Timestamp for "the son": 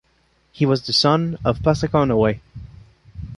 0.87-1.37